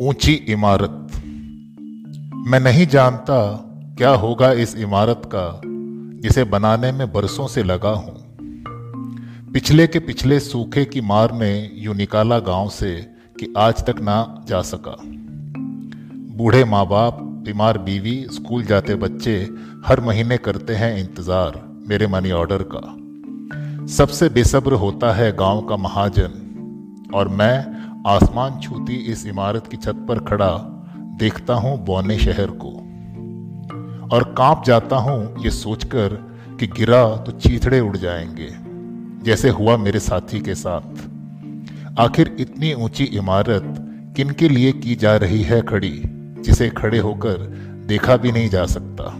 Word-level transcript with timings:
ऊँची 0.00 0.32
इमारत। 0.48 1.06
मैं 2.46 2.58
नहीं 2.60 2.86
जानता 2.86 3.38
क्या 3.98 4.10
होगा 4.10 4.50
इस 4.52 4.76
इमारत 4.76 5.22
का, 5.34 5.60
जिसे 6.22 6.44
बनाने 6.44 6.92
में 6.92 7.12
बरसों 7.12 7.46
से 7.46 7.62
लगा 7.62 7.90
हूँ। 7.90 8.14
पिछले 9.52 9.86
के 9.86 9.98
पिछले 9.98 10.38
सूखे 10.40 10.84
की 10.84 11.00
मार 11.00 11.32
ने 11.32 11.50
यूँ 11.74 11.94
निकाला 11.94 12.38
गाँव 12.38 12.68
से 12.68 12.94
कि 13.40 13.52
आज 13.58 13.84
तक 13.86 14.00
ना 14.00 14.44
जा 14.48 14.60
सका। 14.62 14.96
बूढ़े 16.36 16.64
माँ 16.64 16.86
बाप 16.86 17.18
बीमार 17.44 17.78
बीवी, 17.78 18.26
स्कूल 18.32 18.64
जाते 18.64 18.94
बच्चे 18.94 19.36
हर 19.86 20.00
महीने 20.00 20.36
करते 20.38 20.74
हैं 20.74 20.96
इंतज़ार 20.98 21.60
मेरे 21.88 22.06
मनी 22.06 22.30
ऑर्डर 22.30 22.64
का। 22.74 23.86
सबसे 23.86 24.28
बेसब्र 24.28 24.72
होता 24.72 25.12
है 25.12 25.32
गाँव 25.36 25.66
का 25.66 25.76
महाजन 25.76 27.10
और 27.14 27.28
मैं 27.28 27.78
आसमान 28.08 28.60
छूती 28.60 28.94
इस 28.94 29.26
इमारत 29.26 29.66
की 29.66 29.76
छत 29.76 29.96
पर 30.08 30.18
खड़ा, 30.18 30.56
देखता 31.18 31.54
हूँ 31.54 31.84
बौने 31.84 32.18
शहर 32.18 32.50
को। 32.50 32.70
और 34.16 34.24
काँप 34.38 34.62
जाता 34.66 34.96
हूँ 34.96 35.44
ये 35.44 35.50
सोचकर 35.50 36.14
कि 36.60 36.66
गिरा 36.66 37.16
तो 37.16 37.32
चीथड़े 37.32 37.80
उड़ 37.80 37.96
जाएँगे, 37.96 38.48
जैसे 39.24 39.50
हुआ 39.50 39.76
मेरे 39.76 40.00
साथी 40.00 40.40
के 40.40 40.54
साथ। 40.54 41.06
आखिर 41.98 42.36
इतनी 42.40 42.72
ऊँची 42.74 43.04
इमारत 43.04 43.74
किन 44.16 44.30
के 44.30 44.48
लिए 44.48 44.72
की 44.72 44.94
जा 44.94 45.16
रही 45.16 45.42
है 45.42 45.62
खड़ी, 45.62 46.02
जिसे 46.44 46.68
खड़े 46.68 46.98
होकर 46.98 47.36
देखा 47.88 48.16
भी 48.16 48.32
नहीं 48.32 48.48
जा 48.48 48.66
सकता? 48.66 49.14